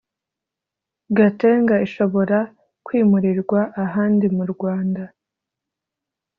Gatenga 1.17 1.75
ishobora 1.87 2.37
kwimurirwa 2.85 3.59
ahandi 3.83 4.25
mu 4.35 4.43
rwanda 4.53 5.03